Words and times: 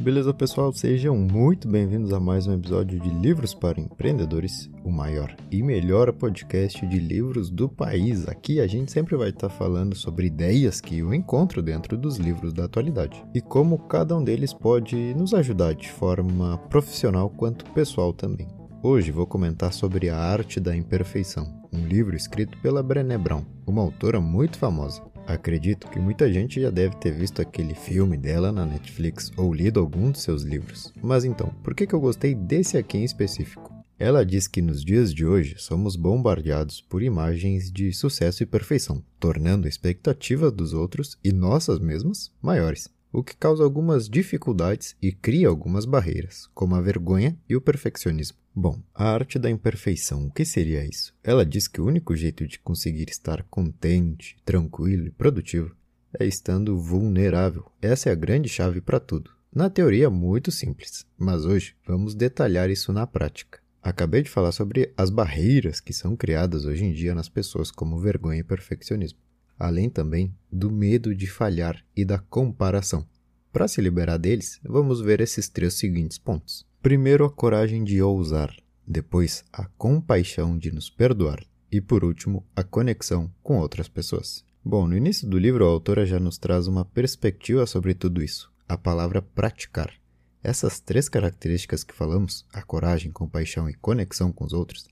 Beleza, 0.00 0.32
pessoal? 0.32 0.72
Sejam 0.72 1.14
muito 1.14 1.68
bem-vindos 1.68 2.10
a 2.10 2.18
mais 2.18 2.46
um 2.46 2.54
episódio 2.54 2.98
de 2.98 3.10
Livros 3.10 3.52
para 3.52 3.78
Empreendedores, 3.78 4.70
o 4.82 4.90
maior 4.90 5.36
e 5.50 5.62
melhor 5.62 6.10
podcast 6.14 6.86
de 6.86 6.98
livros 6.98 7.50
do 7.50 7.68
país. 7.68 8.26
Aqui 8.26 8.60
a 8.60 8.66
gente 8.66 8.90
sempre 8.90 9.14
vai 9.14 9.28
estar 9.28 9.50
falando 9.50 9.94
sobre 9.94 10.28
ideias 10.28 10.80
que 10.80 11.00
eu 11.00 11.12
encontro 11.12 11.60
dentro 11.60 11.98
dos 11.98 12.16
livros 12.16 12.54
da 12.54 12.64
atualidade 12.64 13.22
e 13.34 13.42
como 13.42 13.78
cada 13.78 14.16
um 14.16 14.24
deles 14.24 14.54
pode 14.54 14.96
nos 15.12 15.34
ajudar 15.34 15.74
de 15.74 15.92
forma 15.92 16.56
profissional 16.70 17.28
quanto 17.28 17.70
pessoal 17.72 18.14
também. 18.14 18.48
Hoje 18.82 19.12
vou 19.12 19.26
comentar 19.26 19.70
sobre 19.70 20.08
A 20.08 20.16
Arte 20.16 20.58
da 20.58 20.74
Imperfeição, 20.74 21.46
um 21.70 21.86
livro 21.86 22.16
escrito 22.16 22.56
pela 22.62 22.82
Brené 22.82 23.18
Brown, 23.18 23.44
uma 23.66 23.82
autora 23.82 24.18
muito 24.18 24.58
famosa. 24.58 25.02
Acredito 25.32 25.88
que 25.88 26.00
muita 26.00 26.30
gente 26.32 26.60
já 26.60 26.70
deve 26.70 26.96
ter 26.96 27.12
visto 27.12 27.40
aquele 27.40 27.72
filme 27.72 28.16
dela 28.16 28.50
na 28.50 28.66
Netflix 28.66 29.30
ou 29.36 29.54
lido 29.54 29.78
algum 29.78 30.10
dos 30.10 30.22
seus 30.22 30.42
livros. 30.42 30.92
Mas 31.00 31.24
então, 31.24 31.54
por 31.62 31.72
que, 31.72 31.86
que 31.86 31.94
eu 31.94 32.00
gostei 32.00 32.34
desse 32.34 32.76
aqui 32.76 32.98
em 32.98 33.04
específico? 33.04 33.72
Ela 33.96 34.26
diz 34.26 34.48
que 34.48 34.60
nos 34.60 34.84
dias 34.84 35.14
de 35.14 35.24
hoje 35.24 35.54
somos 35.56 35.94
bombardeados 35.94 36.80
por 36.80 37.00
imagens 37.00 37.70
de 37.70 37.92
sucesso 37.92 38.42
e 38.42 38.46
perfeição, 38.46 39.04
tornando 39.20 39.66
a 39.66 39.68
expectativa 39.68 40.50
dos 40.50 40.72
outros 40.72 41.16
e 41.22 41.30
nossas 41.30 41.78
mesmas 41.78 42.32
maiores, 42.42 42.88
o 43.12 43.22
que 43.22 43.36
causa 43.36 43.62
algumas 43.62 44.08
dificuldades 44.08 44.96
e 45.00 45.12
cria 45.12 45.46
algumas 45.46 45.84
barreiras, 45.84 46.50
como 46.52 46.74
a 46.74 46.80
vergonha 46.80 47.38
e 47.48 47.54
o 47.54 47.60
perfeccionismo. 47.60 48.39
Bom, 48.54 48.82
a 48.92 49.04
arte 49.04 49.38
da 49.38 49.48
imperfeição, 49.48 50.26
o 50.26 50.30
que 50.30 50.44
seria 50.44 50.84
isso? 50.84 51.14
Ela 51.22 51.46
diz 51.46 51.68
que 51.68 51.80
o 51.80 51.86
único 51.86 52.16
jeito 52.16 52.46
de 52.48 52.58
conseguir 52.58 53.08
estar 53.08 53.44
contente, 53.44 54.36
tranquilo 54.44 55.06
e 55.06 55.10
produtivo 55.10 55.76
é 56.18 56.26
estando 56.26 56.76
vulnerável. 56.76 57.70
Essa 57.80 58.08
é 58.08 58.12
a 58.12 58.16
grande 58.16 58.48
chave 58.48 58.80
para 58.80 58.98
tudo. 58.98 59.30
Na 59.54 59.70
teoria, 59.70 60.10
muito 60.10 60.50
simples, 60.50 61.06
mas 61.16 61.44
hoje 61.44 61.76
vamos 61.86 62.14
detalhar 62.14 62.68
isso 62.70 62.92
na 62.92 63.06
prática. 63.06 63.60
Acabei 63.82 64.22
de 64.22 64.30
falar 64.30 64.52
sobre 64.52 64.92
as 64.96 65.10
barreiras 65.10 65.80
que 65.80 65.92
são 65.92 66.16
criadas 66.16 66.64
hoje 66.64 66.84
em 66.84 66.92
dia 66.92 67.14
nas 67.14 67.28
pessoas, 67.28 67.70
como 67.70 67.98
vergonha 67.98 68.40
e 68.40 68.44
perfeccionismo, 68.44 69.18
além 69.58 69.88
também 69.88 70.34
do 70.52 70.70
medo 70.70 71.14
de 71.14 71.26
falhar 71.26 71.82
e 71.96 72.04
da 72.04 72.18
comparação. 72.18 73.06
Para 73.52 73.66
se 73.66 73.80
liberar 73.80 74.18
deles, 74.18 74.60
vamos 74.62 75.00
ver 75.00 75.20
esses 75.20 75.48
três 75.48 75.74
seguintes 75.74 76.18
pontos. 76.18 76.68
Primeiro, 76.82 77.26
a 77.26 77.30
coragem 77.30 77.84
de 77.84 78.00
ousar, 78.00 78.56
depois, 78.86 79.44
a 79.52 79.66
compaixão 79.66 80.56
de 80.56 80.72
nos 80.72 80.88
perdoar 80.88 81.44
e, 81.70 81.78
por 81.78 82.02
último, 82.02 82.42
a 82.56 82.64
conexão 82.64 83.30
com 83.42 83.58
outras 83.58 83.86
pessoas. 83.86 84.42
Bom, 84.64 84.88
no 84.88 84.96
início 84.96 85.28
do 85.28 85.38
livro, 85.38 85.66
a 85.66 85.68
autora 85.68 86.06
já 86.06 86.18
nos 86.18 86.38
traz 86.38 86.66
uma 86.66 86.82
perspectiva 86.82 87.66
sobre 87.66 87.92
tudo 87.92 88.22
isso, 88.22 88.50
a 88.66 88.78
palavra 88.78 89.20
praticar. 89.20 89.92
Essas 90.42 90.80
três 90.80 91.06
características 91.06 91.84
que 91.84 91.94
falamos, 91.94 92.46
a 92.50 92.62
coragem, 92.62 93.12
compaixão 93.12 93.68
e 93.68 93.74
conexão 93.74 94.32
com 94.32 94.46
os 94.46 94.54
outros, 94.54 94.88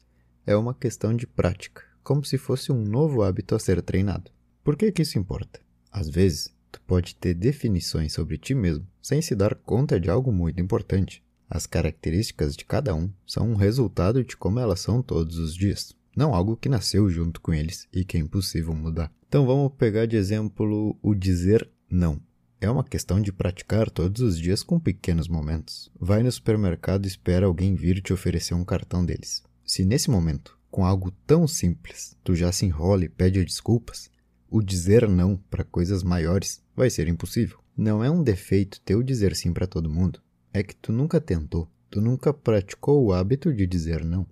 é 0.47 0.55
uma 0.55 0.75
questão 0.75 1.16
de 1.16 1.27
prática, 1.27 1.83
como 2.03 2.22
se 2.22 2.36
fosse 2.36 2.70
um 2.70 2.84
novo 2.84 3.22
hábito 3.22 3.55
a 3.55 3.59
ser 3.59 3.81
treinado. 3.81 4.31
Por 4.62 4.77
que, 4.77 4.92
que 4.92 5.00
isso 5.00 5.19
importa? 5.19 5.59
Às 5.91 6.11
vezes, 6.11 6.55
tu 6.70 6.83
pode 6.83 7.14
ter 7.14 7.33
definições 7.33 8.12
sobre 8.12 8.36
ti 8.36 8.55
mesmo 8.55 8.86
sem 9.00 9.22
se 9.22 9.34
dar 9.34 9.55
conta 9.55 9.98
de 9.98 10.11
algo 10.11 10.31
muito 10.31 10.61
importante. 10.61 11.27
As 11.51 11.65
características 11.65 12.55
de 12.55 12.65
cada 12.67 12.95
um 12.95 13.11
são 13.27 13.51
um 13.51 13.55
resultado 13.55 14.23
de 14.23 14.37
como 14.37 14.61
elas 14.61 14.81
são 14.81 15.03
todos 15.03 15.39
os 15.39 15.55
dias, 15.55 15.97
não 16.15 16.35
algo 16.35 16.57
que 16.57 16.69
nasceu 16.69 17.09
junto 17.09 17.41
com 17.41 17.55
eles 17.55 17.89
e 17.91 18.05
que 18.05 18.19
é 18.19 18.21
impossível 18.21 18.75
mudar. 18.75 19.11
Então 19.27 19.47
vamos 19.47 19.73
pegar 19.79 20.05
de 20.05 20.17
exemplo 20.17 20.99
o 21.03 21.15
dizer 21.15 21.67
não. 21.91 22.21
É 22.61 22.69
uma 22.69 22.85
questão 22.85 23.21
de 23.21 23.33
praticar 23.33 23.89
todos 23.89 24.21
os 24.21 24.39
dias 24.39 24.63
com 24.63 24.79
pequenos 24.79 25.27
momentos. 25.27 25.91
Vai 25.99 26.23
no 26.23 26.31
supermercado 26.31 27.07
e 27.07 27.09
espera 27.09 27.47
alguém 27.47 27.75
vir 27.75 28.03
te 28.03 28.12
oferecer 28.12 28.53
um 28.53 28.65
cartão 28.65 29.05
deles. 29.05 29.43
Se 29.65 29.85
nesse 29.87 30.11
momento, 30.11 30.59
com 30.71 30.85
algo 30.85 31.11
tão 31.27 31.47
simples, 31.47 32.15
tu 32.23 32.34
já 32.34 32.53
se 32.53 32.67
enrola 32.67 33.05
e 33.05 33.09
pede 33.09 33.43
desculpas, 33.43 34.11
o 34.51 34.61
dizer 34.61 35.09
não 35.09 35.37
para 35.49 35.65
coisas 35.65 36.03
maiores 36.03 36.61
vai 36.77 36.91
ser 36.91 37.09
impossível. 37.09 37.59
Não 37.77 38.05
é 38.05 38.11
um 38.11 38.22
defeito 38.22 38.81
teu 38.81 39.03
dizer 39.03 39.37
sim 39.37 39.53
para 39.53 39.67
todo 39.67 39.89
mundo 39.89 40.21
é 40.59 40.63
que 40.63 40.75
tu 40.75 40.93
nunca 40.93 41.21
tentou, 41.21 41.71
tu 41.89 42.01
nunca 42.01 42.35
praticou 42.35 43.05
o 43.05 43.13
hábito 43.13 43.53
de 43.55 43.65
dizer 43.65 44.05
não. 44.05 44.27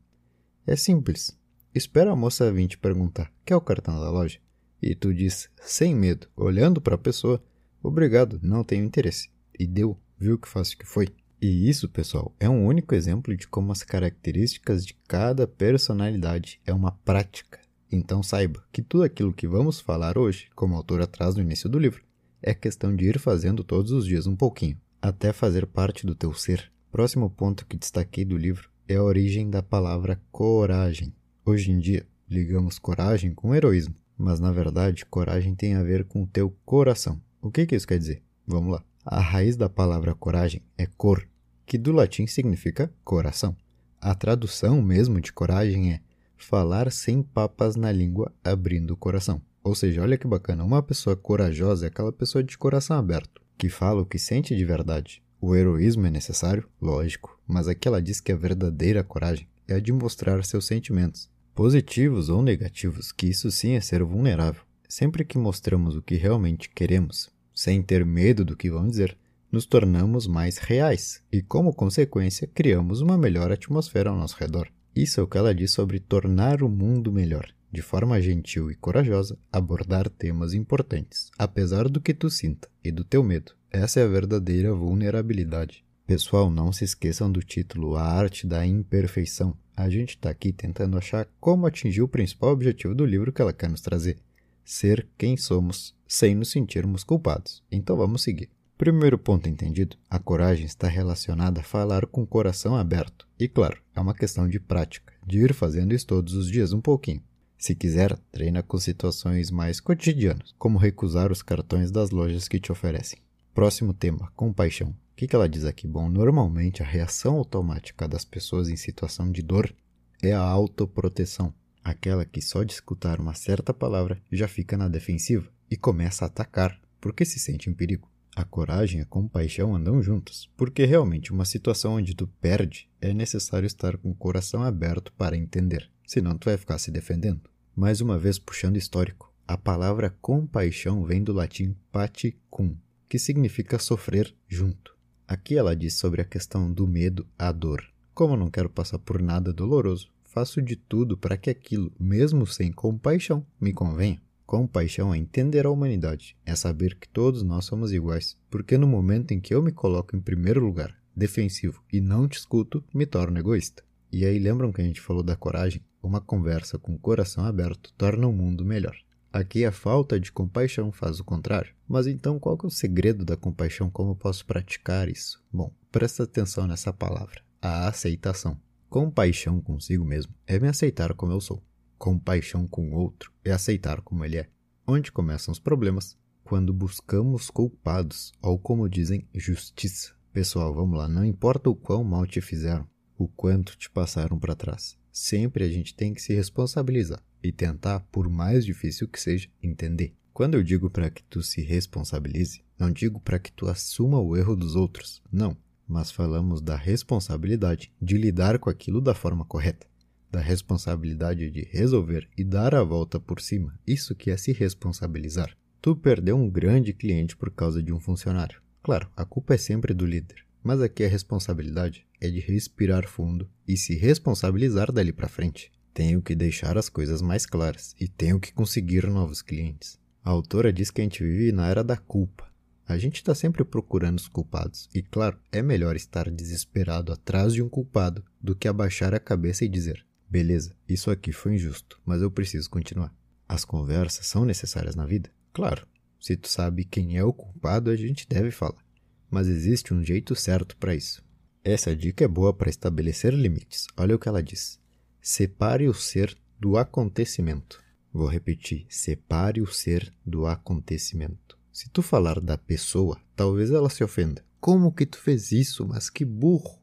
É 0.66 0.74
simples. 0.74 1.38
Espera 1.72 2.10
a 2.10 2.16
moça 2.16 2.52
vir 2.52 2.66
te 2.66 2.76
perguntar: 2.76 3.32
quer 3.44 3.54
o 3.54 3.60
cartão 3.60 3.94
da 4.00 4.10
loja? 4.10 4.40
E 4.82 4.94
tu 4.94 5.14
diz, 5.14 5.48
sem 5.62 5.94
medo, 5.94 6.26
olhando 6.36 6.80
para 6.80 6.96
a 6.96 6.98
pessoa: 6.98 7.40
obrigado, 7.80 8.40
não 8.42 8.64
tenho 8.64 8.84
interesse. 8.84 9.30
E 9.58 9.66
deu, 9.66 9.96
viu 10.18 10.36
que 10.36 10.48
fácil 10.48 10.76
que 10.76 10.84
foi. 10.84 11.08
E 11.40 11.68
isso, 11.68 11.88
pessoal, 11.88 12.34
é 12.40 12.48
um 12.48 12.66
único 12.66 12.94
exemplo 12.94 13.36
de 13.36 13.46
como 13.46 13.70
as 13.70 13.82
características 13.82 14.84
de 14.84 14.94
cada 15.06 15.46
personalidade 15.46 16.60
é 16.66 16.72
uma 16.72 16.90
prática. 16.90 17.60
Então 17.92 18.20
saiba 18.20 18.64
que 18.72 18.82
tudo 18.82 19.04
aquilo 19.04 19.32
que 19.32 19.46
vamos 19.46 19.78
falar 19.78 20.18
hoje, 20.18 20.48
como 20.56 20.74
a 20.74 20.78
autora 20.78 21.06
traz 21.06 21.36
no 21.36 21.42
início 21.42 21.68
do 21.68 21.78
livro, 21.78 22.02
é 22.42 22.52
questão 22.52 22.96
de 22.96 23.04
ir 23.04 23.18
fazendo 23.20 23.62
todos 23.62 23.92
os 23.92 24.06
dias 24.06 24.26
um 24.26 24.34
pouquinho 24.34 24.76
até 25.06 25.32
fazer 25.32 25.66
parte 25.66 26.04
do 26.04 26.16
teu 26.16 26.34
ser. 26.34 26.70
Próximo 26.90 27.30
ponto 27.30 27.64
que 27.64 27.76
destaquei 27.76 28.24
do 28.24 28.36
livro 28.36 28.68
é 28.88 28.96
a 28.96 29.02
origem 29.02 29.48
da 29.48 29.62
palavra 29.62 30.20
coragem. 30.32 31.14
Hoje 31.44 31.70
em 31.70 31.78
dia, 31.78 32.04
ligamos 32.28 32.76
coragem 32.78 33.32
com 33.32 33.54
heroísmo, 33.54 33.94
mas 34.18 34.40
na 34.40 34.50
verdade, 34.50 35.06
coragem 35.06 35.54
tem 35.54 35.74
a 35.74 35.82
ver 35.82 36.04
com 36.04 36.24
o 36.24 36.26
teu 36.26 36.52
coração. 36.64 37.20
O 37.40 37.52
que, 37.52 37.66
que 37.66 37.76
isso 37.76 37.86
quer 37.86 37.98
dizer? 37.98 38.20
Vamos 38.44 38.72
lá. 38.72 38.82
A 39.04 39.20
raiz 39.20 39.56
da 39.56 39.68
palavra 39.68 40.12
coragem 40.12 40.60
é 40.76 40.86
cor, 40.86 41.24
que 41.64 41.78
do 41.78 41.92
latim 41.92 42.26
significa 42.26 42.92
coração. 43.04 43.56
A 44.00 44.12
tradução 44.12 44.82
mesmo 44.82 45.20
de 45.20 45.32
coragem 45.32 45.92
é 45.92 46.00
falar 46.36 46.90
sem 46.90 47.22
papas 47.22 47.76
na 47.76 47.92
língua, 47.92 48.32
abrindo 48.42 48.92
o 48.92 48.96
coração. 48.96 49.40
Ou 49.62 49.74
seja, 49.74 50.02
olha 50.02 50.18
que 50.18 50.26
bacana, 50.26 50.64
uma 50.64 50.82
pessoa 50.82 51.16
corajosa 51.16 51.86
é 51.86 51.88
aquela 51.88 52.12
pessoa 52.12 52.42
de 52.42 52.58
coração 52.58 52.96
aberto 52.96 53.45
que 53.56 53.68
fala 53.68 54.02
o 54.02 54.06
que 54.06 54.18
sente 54.18 54.54
de 54.54 54.64
verdade. 54.64 55.22
O 55.40 55.54
heroísmo 55.54 56.06
é 56.06 56.10
necessário, 56.10 56.68
lógico, 56.80 57.40
mas 57.46 57.68
aqui 57.68 57.86
ela 57.86 58.02
diz 58.02 58.20
que 58.20 58.32
a 58.32 58.36
verdadeira 58.36 59.04
coragem 59.04 59.46
é 59.68 59.74
a 59.74 59.80
de 59.80 59.92
mostrar 59.92 60.44
seus 60.44 60.66
sentimentos, 60.66 61.30
positivos 61.54 62.28
ou 62.28 62.42
negativos, 62.42 63.12
que 63.12 63.26
isso 63.26 63.50
sim 63.50 63.72
é 63.72 63.80
ser 63.80 64.02
vulnerável. 64.02 64.62
Sempre 64.88 65.24
que 65.24 65.38
mostramos 65.38 65.96
o 65.96 66.02
que 66.02 66.14
realmente 66.14 66.70
queremos, 66.70 67.28
sem 67.54 67.82
ter 67.82 68.04
medo 68.04 68.44
do 68.44 68.56
que 68.56 68.70
vão 68.70 68.88
dizer, 68.88 69.16
nos 69.50 69.66
tornamos 69.66 70.26
mais 70.26 70.58
reais 70.58 71.22
e, 71.32 71.42
como 71.42 71.74
consequência, 71.74 72.48
criamos 72.52 73.00
uma 73.00 73.18
melhor 73.18 73.50
atmosfera 73.50 74.10
ao 74.10 74.16
nosso 74.16 74.36
redor. 74.38 74.68
Isso 74.94 75.20
é 75.20 75.22
o 75.22 75.26
que 75.26 75.38
ela 75.38 75.54
diz 75.54 75.72
sobre 75.72 75.98
tornar 75.98 76.62
o 76.62 76.68
mundo 76.68 77.12
melhor 77.12 77.55
de 77.76 77.82
forma 77.82 78.18
gentil 78.22 78.70
e 78.70 78.74
corajosa, 78.74 79.38
abordar 79.52 80.08
temas 80.08 80.54
importantes, 80.54 81.30
apesar 81.38 81.90
do 81.90 82.00
que 82.00 82.14
tu 82.14 82.30
sinta 82.30 82.66
e 82.82 82.90
do 82.90 83.04
teu 83.04 83.22
medo. 83.22 83.52
Essa 83.70 84.00
é 84.00 84.04
a 84.04 84.08
verdadeira 84.08 84.74
vulnerabilidade. 84.74 85.84
Pessoal, 86.06 86.50
não 86.50 86.72
se 86.72 86.84
esqueçam 86.84 87.30
do 87.30 87.42
título 87.42 87.94
A 87.94 88.02
Arte 88.02 88.46
da 88.46 88.64
Imperfeição. 88.64 89.54
A 89.76 89.90
gente 89.90 90.16
está 90.16 90.30
aqui 90.30 90.54
tentando 90.54 90.96
achar 90.96 91.28
como 91.38 91.66
atingir 91.66 92.00
o 92.00 92.08
principal 92.08 92.50
objetivo 92.50 92.94
do 92.94 93.04
livro 93.04 93.30
que 93.30 93.42
ela 93.42 93.52
quer 93.52 93.68
nos 93.68 93.82
trazer: 93.82 94.16
ser 94.64 95.06
quem 95.18 95.36
somos, 95.36 95.94
sem 96.08 96.34
nos 96.34 96.50
sentirmos 96.50 97.04
culpados. 97.04 97.62
Então 97.70 97.94
vamos 97.94 98.22
seguir. 98.22 98.48
Primeiro 98.78 99.18
ponto 99.18 99.50
entendido: 99.50 99.98
a 100.08 100.18
coragem 100.18 100.64
está 100.64 100.88
relacionada 100.88 101.60
a 101.60 101.64
falar 101.64 102.06
com 102.06 102.22
o 102.22 102.26
coração 102.26 102.74
aberto. 102.74 103.28
E 103.38 103.46
claro, 103.46 103.82
é 103.94 104.00
uma 104.00 104.14
questão 104.14 104.48
de 104.48 104.58
prática, 104.58 105.12
de 105.26 105.40
ir 105.40 105.52
fazendo 105.52 105.94
isso 105.94 106.06
todos 106.06 106.32
os 106.32 106.50
dias 106.50 106.72
um 106.72 106.80
pouquinho. 106.80 107.22
Se 107.66 107.74
quiser, 107.74 108.16
treina 108.30 108.62
com 108.62 108.78
situações 108.78 109.50
mais 109.50 109.80
cotidianas, 109.80 110.54
como 110.56 110.78
recusar 110.78 111.32
os 111.32 111.42
cartões 111.42 111.90
das 111.90 112.10
lojas 112.10 112.46
que 112.46 112.60
te 112.60 112.70
oferecem. 112.70 113.18
Próximo 113.52 113.92
tema: 113.92 114.30
compaixão. 114.36 114.90
O 114.90 114.94
que, 115.16 115.34
ela 115.34 115.48
diz 115.48 115.64
aqui? 115.64 115.84
Bom, 115.84 116.08
normalmente 116.08 116.80
a 116.80 116.86
reação 116.86 117.34
automática 117.34 118.06
das 118.06 118.24
pessoas 118.24 118.68
em 118.68 118.76
situação 118.76 119.32
de 119.32 119.42
dor 119.42 119.74
é 120.22 120.32
a 120.32 120.38
autoproteção, 120.38 121.52
aquela 121.82 122.24
que 122.24 122.40
só 122.40 122.62
de 122.62 122.72
escutar 122.72 123.18
uma 123.18 123.34
certa 123.34 123.74
palavra 123.74 124.22
já 124.30 124.46
fica 124.46 124.76
na 124.76 124.86
defensiva 124.86 125.50
e 125.68 125.76
começa 125.76 126.24
a 126.24 126.28
atacar 126.28 126.80
porque 127.00 127.24
se 127.24 127.40
sente 127.40 127.68
em 127.68 127.74
perigo. 127.74 128.08
A 128.36 128.44
coragem 128.44 129.00
e 129.00 129.02
a 129.02 129.06
compaixão 129.06 129.74
andam 129.74 130.00
juntas, 130.00 130.48
porque 130.56 130.84
realmente 130.84 131.32
uma 131.32 131.44
situação 131.44 131.94
onde 131.94 132.14
tu 132.14 132.28
perde 132.40 132.88
é 133.00 133.12
necessário 133.12 133.66
estar 133.66 133.96
com 133.96 134.12
o 134.12 134.14
coração 134.14 134.62
aberto 134.62 135.12
para 135.14 135.36
entender 135.36 135.90
senão 136.06 136.38
tu 136.38 136.44
vai 136.44 136.56
ficar 136.56 136.78
se 136.78 136.90
defendendo. 136.90 137.40
Mais 137.76 138.00
uma 138.00 138.18
vez 138.18 138.38
puxando 138.38 138.78
histórico, 138.78 139.30
a 139.46 139.58
palavra 139.58 140.08
compaixão 140.22 141.04
vem 141.04 141.22
do 141.22 141.34
latim 141.34 141.76
paticum, 141.92 142.74
que 143.06 143.18
significa 143.18 143.78
sofrer 143.78 144.34
junto. 144.48 144.96
Aqui 145.28 145.58
ela 145.58 145.76
diz 145.76 145.92
sobre 145.92 146.22
a 146.22 146.24
questão 146.24 146.72
do 146.72 146.88
medo 146.88 147.26
à 147.38 147.52
dor. 147.52 147.84
Como 148.14 148.34
não 148.34 148.48
quero 148.48 148.70
passar 148.70 148.98
por 148.98 149.20
nada 149.20 149.52
doloroso, 149.52 150.08
faço 150.24 150.62
de 150.62 150.74
tudo 150.74 151.18
para 151.18 151.36
que 151.36 151.50
aquilo, 151.50 151.92
mesmo 152.00 152.46
sem 152.46 152.72
compaixão, 152.72 153.46
me 153.60 153.74
convenha. 153.74 154.22
Compaixão 154.46 155.12
é 155.12 155.18
entender 155.18 155.66
a 155.66 155.70
humanidade, 155.70 156.34
é 156.46 156.54
saber 156.54 156.94
que 156.94 157.06
todos 157.06 157.42
nós 157.42 157.66
somos 157.66 157.92
iguais, 157.92 158.38
porque 158.48 158.78
no 158.78 158.86
momento 158.86 159.32
em 159.32 159.40
que 159.40 159.54
eu 159.54 159.62
me 159.62 159.70
coloco 159.70 160.16
em 160.16 160.20
primeiro 160.20 160.64
lugar, 160.64 160.96
defensivo, 161.14 161.84
e 161.92 162.00
não 162.00 162.26
te 162.26 162.38
escuto, 162.38 162.82
me 162.94 163.04
torno 163.04 163.38
egoísta. 163.38 163.84
E 164.10 164.24
aí 164.24 164.38
lembram 164.38 164.72
que 164.72 164.80
a 164.80 164.84
gente 164.84 164.98
falou 164.98 165.22
da 165.22 165.36
coragem? 165.36 165.82
Uma 166.06 166.20
conversa 166.20 166.78
com 166.78 166.94
o 166.94 166.98
coração 167.00 167.44
aberto 167.44 167.92
torna 167.98 168.28
o 168.28 168.32
mundo 168.32 168.64
melhor. 168.64 168.96
Aqui 169.32 169.64
a 169.64 169.72
falta 169.72 170.20
de 170.20 170.30
compaixão 170.30 170.92
faz 170.92 171.18
o 171.18 171.24
contrário. 171.24 171.74
Mas 171.88 172.06
então 172.06 172.38
qual 172.38 172.56
é 172.62 172.66
o 172.68 172.70
segredo 172.70 173.24
da 173.24 173.36
compaixão? 173.36 173.90
Como 173.90 174.12
eu 174.12 174.14
posso 174.14 174.46
praticar 174.46 175.08
isso? 175.08 175.42
Bom, 175.52 175.72
presta 175.90 176.22
atenção 176.22 176.68
nessa 176.68 176.92
palavra, 176.92 177.42
a 177.60 177.88
aceitação. 177.88 178.56
Compaixão 178.88 179.60
consigo 179.60 180.04
mesmo 180.04 180.32
é 180.46 180.60
me 180.60 180.68
aceitar 180.68 181.12
como 181.12 181.32
eu 181.32 181.40
sou. 181.40 181.60
Compaixão 181.98 182.68
com 182.68 182.92
o 182.92 182.94
outro 182.94 183.32
é 183.44 183.50
aceitar 183.50 184.00
como 184.00 184.24
ele 184.24 184.36
é. 184.36 184.48
Onde 184.86 185.10
começam 185.10 185.50
os 185.50 185.58
problemas? 185.58 186.16
Quando 186.44 186.72
buscamos 186.72 187.50
culpados, 187.50 188.32
ou 188.40 188.56
como 188.60 188.88
dizem, 188.88 189.26
justiça. 189.34 190.14
Pessoal, 190.32 190.72
vamos 190.72 190.96
lá, 190.96 191.08
não 191.08 191.24
importa 191.24 191.68
o 191.68 191.74
quão 191.74 192.04
mal 192.04 192.24
te 192.28 192.40
fizeram, 192.40 192.86
o 193.18 193.26
quanto 193.26 193.76
te 193.76 193.90
passaram 193.90 194.38
para 194.38 194.54
trás. 194.54 194.96
Sempre 195.18 195.64
a 195.64 195.68
gente 195.70 195.94
tem 195.94 196.12
que 196.12 196.20
se 196.20 196.34
responsabilizar 196.34 197.22
e 197.42 197.50
tentar, 197.50 198.00
por 198.12 198.28
mais 198.28 198.66
difícil 198.66 199.08
que 199.08 199.18
seja, 199.18 199.48
entender. 199.62 200.14
Quando 200.34 200.56
eu 200.56 200.62
digo 200.62 200.90
para 200.90 201.08
que 201.08 201.22
tu 201.22 201.42
se 201.42 201.62
responsabilize, 201.62 202.62
não 202.78 202.90
digo 202.90 203.18
para 203.18 203.38
que 203.38 203.50
tu 203.50 203.66
assuma 203.66 204.20
o 204.20 204.36
erro 204.36 204.54
dos 204.54 204.76
outros, 204.76 205.22
não, 205.32 205.56
mas 205.88 206.10
falamos 206.10 206.60
da 206.60 206.76
responsabilidade 206.76 207.90
de 207.98 208.18
lidar 208.18 208.58
com 208.58 208.68
aquilo 208.68 209.00
da 209.00 209.14
forma 209.14 209.42
correta 209.46 209.86
da 210.30 210.40
responsabilidade 210.42 211.50
de 211.50 211.62
resolver 211.62 212.28
e 212.36 212.44
dar 212.44 212.74
a 212.74 212.82
volta 212.82 213.18
por 213.18 213.40
cima. 213.40 213.78
Isso 213.86 214.14
que 214.14 214.30
é 214.30 214.36
se 214.36 214.52
responsabilizar. 214.52 215.56
Tu 215.80 215.96
perdeu 215.96 216.36
um 216.36 216.50
grande 216.50 216.92
cliente 216.92 217.34
por 217.34 217.50
causa 217.50 217.82
de 217.82 217.90
um 217.90 217.98
funcionário. 217.98 218.60
Claro, 218.82 219.08
a 219.16 219.24
culpa 219.24 219.54
é 219.54 219.56
sempre 219.56 219.94
do 219.94 220.04
líder, 220.04 220.44
mas 220.62 220.82
aqui 220.82 221.04
a 221.04 221.08
responsabilidade 221.08 222.05
é 222.20 222.28
de 222.28 222.40
respirar 222.40 223.08
fundo 223.08 223.48
e 223.66 223.76
se 223.76 223.94
responsabilizar 223.94 224.92
dali 224.92 225.12
para 225.12 225.28
frente. 225.28 225.70
Tenho 225.92 226.20
que 226.20 226.34
deixar 226.34 226.76
as 226.76 226.88
coisas 226.88 227.22
mais 227.22 227.46
claras 227.46 227.94
e 227.98 228.06
tenho 228.06 228.38
que 228.38 228.52
conseguir 228.52 229.06
novos 229.06 229.42
clientes. 229.42 229.98
A 230.22 230.30
autora 230.30 230.72
diz 230.72 230.90
que 230.90 231.00
a 231.00 231.04
gente 231.04 231.22
vive 231.22 231.52
na 231.52 231.68
era 231.68 231.82
da 231.82 231.96
culpa. 231.96 232.46
A 232.86 232.98
gente 232.98 233.16
está 233.16 233.34
sempre 233.34 233.64
procurando 233.64 234.18
os 234.18 234.28
culpados, 234.28 234.88
e 234.94 235.02
claro, 235.02 235.38
é 235.50 235.60
melhor 235.60 235.96
estar 235.96 236.30
desesperado 236.30 237.12
atrás 237.12 237.52
de 237.52 237.62
um 237.62 237.68
culpado 237.68 238.24
do 238.40 238.54
que 238.54 238.68
abaixar 238.68 239.12
a 239.12 239.18
cabeça 239.18 239.64
e 239.64 239.68
dizer: 239.68 240.06
Beleza, 240.28 240.76
isso 240.88 241.10
aqui 241.10 241.32
foi 241.32 241.54
injusto, 241.54 242.00
mas 242.04 242.22
eu 242.22 242.30
preciso 242.30 242.70
continuar. 242.70 243.12
As 243.48 243.64
conversas 243.64 244.26
são 244.26 244.44
necessárias 244.44 244.94
na 244.94 245.06
vida? 245.06 245.30
Claro. 245.52 245.86
Se 246.20 246.36
tu 246.36 246.48
sabe 246.48 246.84
quem 246.84 247.16
é 247.16 247.24
o 247.24 247.32
culpado, 247.32 247.90
a 247.90 247.96
gente 247.96 248.28
deve 248.28 248.50
falar. 248.50 248.84
Mas 249.30 249.48
existe 249.48 249.94
um 249.94 250.02
jeito 250.02 250.34
certo 250.34 250.76
para 250.76 250.94
isso. 250.94 251.24
Essa 251.68 251.96
dica 251.96 252.24
é 252.24 252.28
boa 252.28 252.54
para 252.54 252.70
estabelecer 252.70 253.34
limites. 253.34 253.88
Olha 253.96 254.14
o 254.14 254.20
que 254.20 254.28
ela 254.28 254.40
diz. 254.40 254.78
Separe 255.20 255.88
o 255.88 255.92
ser 255.92 256.38
do 256.60 256.76
acontecimento. 256.76 257.82
Vou 258.12 258.28
repetir: 258.28 258.86
separe 258.88 259.60
o 259.60 259.66
ser 259.66 260.14
do 260.24 260.46
acontecimento. 260.46 261.58
Se 261.72 261.90
tu 261.90 262.02
falar 262.02 262.38
da 262.38 262.56
pessoa, 262.56 263.20
talvez 263.34 263.72
ela 263.72 263.90
se 263.90 264.04
ofenda. 264.04 264.44
Como 264.60 264.92
que 264.92 265.04
tu 265.04 265.18
fez 265.18 265.50
isso? 265.50 265.84
Mas 265.84 266.08
que 266.08 266.24
burro! 266.24 266.78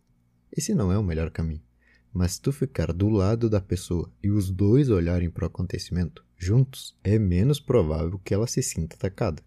Esse 0.51 0.75
não 0.75 0.91
é 0.91 0.97
o 0.97 1.03
melhor 1.03 1.31
caminho. 1.31 1.63
Mas 2.11 2.33
se 2.33 2.41
tu 2.41 2.51
ficar 2.51 2.91
do 2.91 3.07
lado 3.07 3.49
da 3.49 3.61
pessoa 3.61 4.11
e 4.21 4.29
os 4.29 4.51
dois 4.51 4.89
olharem 4.89 5.29
para 5.29 5.45
o 5.45 5.47
acontecimento 5.47 6.25
juntos, 6.37 6.93
é 7.01 7.17
menos 7.17 7.57
provável 7.57 8.19
que 8.19 8.33
ela 8.33 8.47
se 8.47 8.61
sinta 8.61 8.97
atacada. 8.97 9.41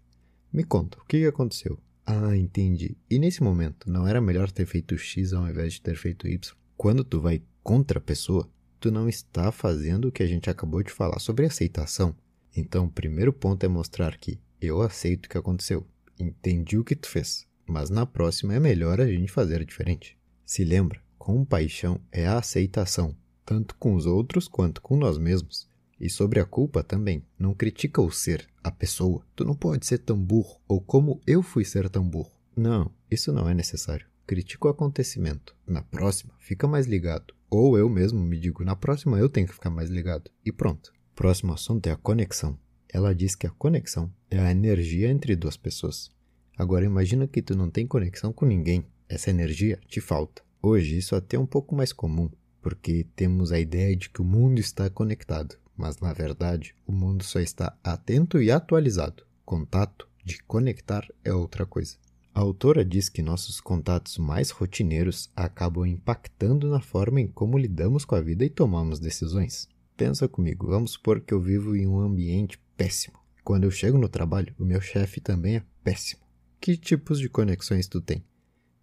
Me 0.51 0.63
conta, 0.63 0.97
o 0.97 1.05
que 1.05 1.27
aconteceu? 1.27 1.79
Ah, 2.09 2.37
entendi. 2.37 2.95
E 3.09 3.19
nesse 3.19 3.43
momento, 3.43 3.91
não 3.91 4.07
era 4.07 4.21
melhor 4.21 4.49
ter 4.49 4.65
feito 4.65 4.97
X 4.97 5.33
ao 5.33 5.45
invés 5.45 5.73
de 5.73 5.81
ter 5.81 5.97
feito 5.97 6.25
Y? 6.25 6.55
Quando 6.77 7.03
tu 7.03 7.19
vai 7.19 7.43
contra 7.61 7.99
a 7.99 8.01
pessoa, 8.01 8.49
tu 8.79 8.89
não 8.89 9.09
está 9.09 9.51
fazendo 9.51 10.07
o 10.07 10.11
que 10.11 10.23
a 10.23 10.25
gente 10.25 10.49
acabou 10.49 10.81
de 10.81 10.89
falar 10.89 11.19
sobre 11.19 11.45
aceitação. 11.45 12.15
Então, 12.55 12.85
o 12.85 12.91
primeiro 12.91 13.33
ponto 13.33 13.61
é 13.65 13.67
mostrar 13.67 14.15
que 14.17 14.39
eu 14.61 14.81
aceito 14.81 15.25
o 15.25 15.29
que 15.29 15.37
aconteceu, 15.37 15.85
entendi 16.17 16.77
o 16.77 16.83
que 16.83 16.95
tu 16.95 17.09
fez, 17.09 17.45
mas 17.67 17.89
na 17.89 18.05
próxima 18.05 18.55
é 18.55 18.59
melhor 18.59 19.01
a 19.01 19.07
gente 19.07 19.29
fazer 19.29 19.65
diferente. 19.65 20.17
Se 20.45 20.63
lembra, 20.63 21.01
compaixão 21.17 21.99
é 22.09 22.25
a 22.25 22.37
aceitação, 22.37 23.13
tanto 23.45 23.75
com 23.75 23.93
os 23.93 24.05
outros 24.05 24.47
quanto 24.47 24.81
com 24.81 24.95
nós 24.95 25.17
mesmos. 25.17 25.67
E 25.99 26.09
sobre 26.09 26.39
a 26.39 26.45
culpa 26.45 26.83
também, 26.83 27.21
não 27.37 27.53
critica 27.53 28.01
o 28.01 28.09
ser, 28.09 28.47
a 28.67 28.71
pessoa. 28.71 29.25
Tu 29.35 29.43
não 29.43 29.55
pode 29.55 29.85
ser 29.85 29.99
tão 29.99 30.17
burro, 30.21 30.59
ou 30.67 30.81
como 30.81 31.21
eu 31.25 31.41
fui 31.41 31.63
ser 31.63 31.89
tão 31.89 32.07
burro. 32.07 32.31
Não, 32.55 32.91
isso 33.09 33.31
não 33.31 33.47
é 33.49 33.53
necessário. 33.53 34.07
Critica 34.25 34.67
o 34.67 34.71
acontecimento. 34.71 35.55
Na 35.65 35.81
próxima, 35.81 36.33
fica 36.39 36.67
mais 36.67 36.85
ligado. 36.85 37.33
Ou 37.49 37.77
eu 37.77 37.89
mesmo 37.89 38.19
me 38.19 38.37
digo, 38.37 38.63
na 38.63 38.75
próxima 38.75 39.17
eu 39.17 39.29
tenho 39.29 39.47
que 39.47 39.53
ficar 39.53 39.69
mais 39.69 39.89
ligado. 39.89 40.29
E 40.45 40.51
pronto. 40.51 40.91
Próximo 41.15 41.53
assunto 41.53 41.87
é 41.87 41.91
a 41.91 41.97
conexão. 41.97 42.59
Ela 42.89 43.15
diz 43.15 43.35
que 43.35 43.47
a 43.47 43.51
conexão 43.51 44.11
é 44.29 44.39
a 44.39 44.51
energia 44.51 45.09
entre 45.09 45.35
duas 45.35 45.57
pessoas. 45.57 46.09
Agora 46.57 46.85
imagina 46.85 47.27
que 47.27 47.41
tu 47.41 47.55
não 47.55 47.69
tem 47.69 47.87
conexão 47.87 48.33
com 48.33 48.45
ninguém. 48.45 48.85
Essa 49.07 49.29
energia 49.29 49.79
te 49.87 50.01
falta. 50.01 50.41
Hoje 50.61 50.97
isso 50.97 51.15
é 51.15 51.19
até 51.19 51.37
um 51.37 51.45
pouco 51.45 51.75
mais 51.75 51.93
comum, 51.93 52.29
porque 52.61 53.05
temos 53.15 53.51
a 53.51 53.59
ideia 53.59 53.95
de 53.95 54.09
que 54.09 54.21
o 54.21 54.25
mundo 54.25 54.59
está 54.59 54.89
conectado, 54.89 55.55
mas 55.77 55.99
na 55.99 56.11
verdade 56.11 56.75
o 56.85 56.91
mundo 56.91 57.23
só 57.23 57.39
está 57.39 57.77
atento 57.83 58.41
e 58.41 58.51
atualizado. 58.51 59.23
Contato 59.45 60.07
de 60.25 60.43
conectar 60.43 61.07
é 61.23 61.33
outra 61.33 61.65
coisa. 61.65 61.95
A 62.33 62.41
autora 62.41 62.83
diz 62.85 63.09
que 63.09 63.21
nossos 63.21 63.59
contatos 63.59 64.17
mais 64.17 64.51
rotineiros 64.51 65.31
acabam 65.35 65.85
impactando 65.85 66.69
na 66.69 66.79
forma 66.79 67.21
em 67.21 67.27
como 67.27 67.57
lidamos 67.57 68.05
com 68.05 68.13
a 68.13 68.21
vida 68.21 68.45
e 68.45 68.49
tomamos 68.49 68.99
decisões. 68.99 69.67
Pensa 69.95 70.27
comigo, 70.27 70.67
vamos 70.67 70.91
supor 70.91 71.19
que 71.21 71.33
eu 71.33 71.41
vivo 71.41 71.75
em 71.75 71.87
um 71.87 71.99
ambiente 71.99 72.59
péssimo. 72.75 73.17
Quando 73.43 73.63
eu 73.63 73.71
chego 73.71 73.97
no 73.97 74.09
trabalho, 74.09 74.53
o 74.59 74.65
meu 74.65 74.79
chefe 74.79 75.19
também 75.19 75.55
é 75.55 75.63
péssimo. 75.83 76.21
Que 76.59 76.77
tipos 76.77 77.19
de 77.19 77.29
conexões 77.29 77.87
tu 77.87 78.01
tem? 78.01 78.23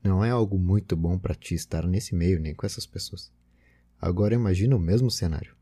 Não 0.03 0.25
é 0.25 0.31
algo 0.31 0.59
muito 0.59 0.97
bom 0.97 1.19
para 1.19 1.35
ti 1.35 1.55
estar 1.55 1.87
nesse 1.87 2.15
meio 2.15 2.41
nem 2.41 2.55
com 2.55 2.67
essas 2.67 2.87
pessoas. 2.87 3.31
Agora 4.01 4.35
imagina 4.35 4.75
o 4.75 4.81
mesmo 4.81 5.11
cenário. 5.11 5.55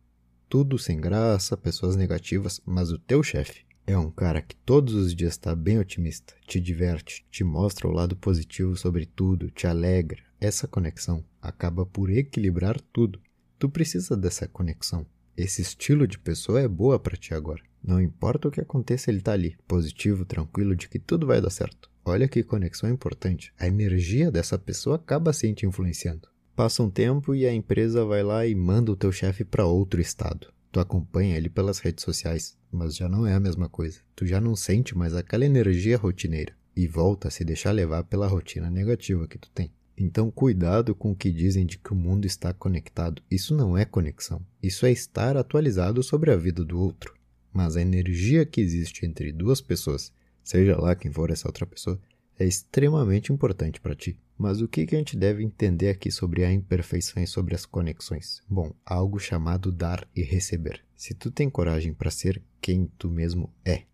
Tudo 0.52 0.78
sem 0.78 1.00
graça, 1.00 1.56
pessoas 1.56 1.96
negativas, 1.96 2.60
mas 2.66 2.90
o 2.92 2.98
teu 2.98 3.22
chefe 3.22 3.64
é 3.86 3.96
um 3.96 4.10
cara 4.10 4.42
que 4.42 4.54
todos 4.54 4.92
os 4.92 5.14
dias 5.14 5.32
está 5.32 5.56
bem 5.56 5.78
otimista, 5.78 6.34
te 6.46 6.60
diverte, 6.60 7.24
te 7.30 7.42
mostra 7.42 7.88
o 7.88 7.90
lado 7.90 8.14
positivo 8.14 8.76
sobre 8.76 9.06
tudo, 9.06 9.50
te 9.50 9.66
alegra. 9.66 10.22
Essa 10.38 10.68
conexão 10.68 11.24
acaba 11.40 11.86
por 11.86 12.10
equilibrar 12.10 12.78
tudo. 12.92 13.18
Tu 13.58 13.66
precisa 13.66 14.14
dessa 14.14 14.46
conexão. 14.46 15.06
Esse 15.34 15.62
estilo 15.62 16.06
de 16.06 16.18
pessoa 16.18 16.60
é 16.60 16.68
boa 16.68 16.98
para 16.98 17.16
ti 17.16 17.32
agora. 17.32 17.62
Não 17.82 17.98
importa 17.98 18.48
o 18.48 18.50
que 18.50 18.60
aconteça, 18.60 19.10
ele 19.10 19.22
tá 19.22 19.32
ali, 19.32 19.56
positivo, 19.66 20.26
tranquilo, 20.26 20.76
de 20.76 20.86
que 20.86 20.98
tudo 20.98 21.26
vai 21.26 21.40
dar 21.40 21.48
certo. 21.48 21.90
Olha 22.04 22.28
que 22.28 22.42
conexão 22.42 22.90
importante. 22.90 23.54
A 23.58 23.66
energia 23.66 24.30
dessa 24.30 24.58
pessoa 24.58 24.96
acaba 24.96 25.32
sim 25.32 25.54
te 25.54 25.64
influenciando. 25.64 26.28
Passa 26.54 26.82
um 26.82 26.90
tempo 26.90 27.34
e 27.34 27.46
a 27.46 27.52
empresa 27.52 28.04
vai 28.04 28.22
lá 28.22 28.46
e 28.46 28.54
manda 28.54 28.92
o 28.92 28.96
teu 28.96 29.10
chefe 29.10 29.42
para 29.42 29.64
outro 29.64 30.00
estado. 30.00 30.52
Tu 30.70 30.78
acompanha 30.80 31.36
ele 31.36 31.48
pelas 31.48 31.78
redes 31.78 32.04
sociais, 32.04 32.56
mas 32.70 32.94
já 32.94 33.08
não 33.08 33.26
é 33.26 33.34
a 33.34 33.40
mesma 33.40 33.68
coisa. 33.68 34.00
Tu 34.14 34.26
já 34.26 34.40
não 34.40 34.54
sente 34.54 34.96
mais 34.96 35.14
aquela 35.14 35.46
energia 35.46 35.96
rotineira 35.96 36.54
e 36.76 36.86
volta 36.86 37.28
a 37.28 37.30
se 37.30 37.44
deixar 37.44 37.72
levar 37.72 38.04
pela 38.04 38.26
rotina 38.26 38.70
negativa 38.70 39.26
que 39.26 39.38
tu 39.38 39.50
tem. 39.50 39.72
Então, 39.96 40.30
cuidado 40.30 40.94
com 40.94 41.12
o 41.12 41.16
que 41.16 41.30
dizem 41.30 41.64
de 41.64 41.78
que 41.78 41.92
o 41.92 41.96
mundo 41.96 42.26
está 42.26 42.52
conectado. 42.52 43.22
Isso 43.30 43.54
não 43.54 43.76
é 43.76 43.84
conexão. 43.84 44.44
Isso 44.62 44.84
é 44.84 44.90
estar 44.90 45.36
atualizado 45.36 46.02
sobre 46.02 46.30
a 46.30 46.36
vida 46.36 46.64
do 46.64 46.78
outro. 46.78 47.14
Mas 47.52 47.76
a 47.76 47.82
energia 47.82 48.44
que 48.44 48.60
existe 48.60 49.06
entre 49.06 49.32
duas 49.32 49.60
pessoas 49.60 50.12
seja 50.42 50.78
lá 50.78 50.94
quem 50.94 51.10
for 51.10 51.30
essa 51.30 51.46
outra 51.46 51.66
pessoa, 51.66 52.00
é 52.42 52.46
extremamente 52.46 53.32
importante 53.32 53.80
para 53.80 53.94
ti. 53.94 54.18
Mas 54.36 54.60
o 54.60 54.68
que, 54.68 54.84
que 54.84 54.96
a 54.96 54.98
gente 54.98 55.16
deve 55.16 55.44
entender 55.44 55.88
aqui 55.88 56.10
sobre 56.10 56.44
a 56.44 56.52
imperfeição 56.52 57.22
e 57.22 57.26
sobre 57.26 57.54
as 57.54 57.64
conexões? 57.64 58.42
Bom, 58.48 58.74
algo 58.84 59.18
chamado 59.18 59.70
dar 59.70 60.06
e 60.16 60.22
receber. 60.22 60.84
Se 60.96 61.14
tu 61.14 61.30
tem 61.30 61.48
coragem 61.48 61.94
para 61.94 62.10
ser 62.10 62.42
quem 62.60 62.90
tu 62.98 63.08
mesmo 63.08 63.52
é 63.64 63.84